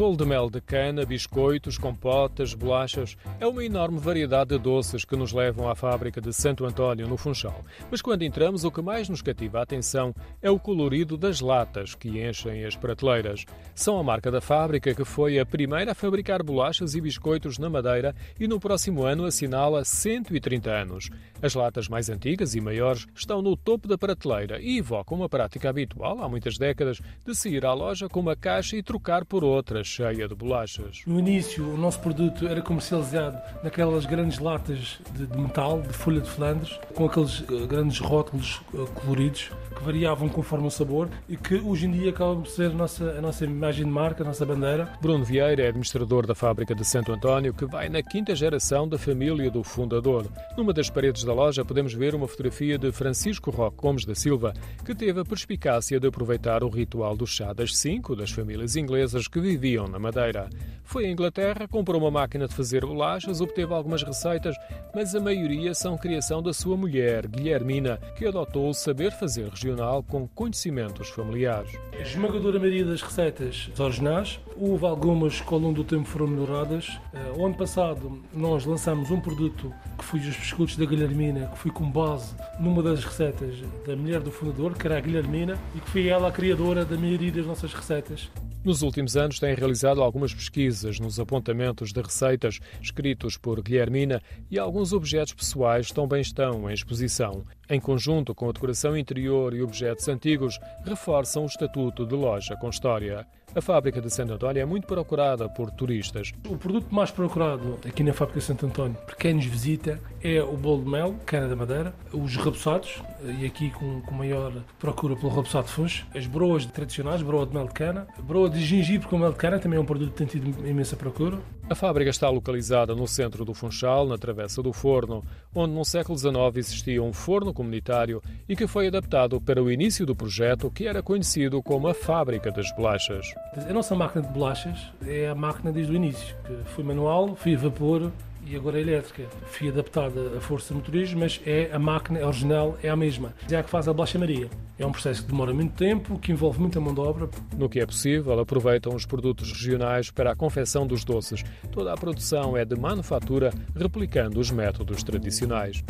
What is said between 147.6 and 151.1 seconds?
que é possível, aproveitam os produtos regionais para a confecção dos